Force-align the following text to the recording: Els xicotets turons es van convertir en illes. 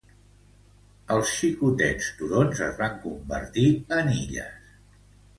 Els 1.15 1.33
xicotets 1.41 2.07
turons 2.21 2.61
es 2.67 2.73
van 2.79 2.95
convertir 3.03 3.67
en 3.99 4.09
illes. 4.15 4.73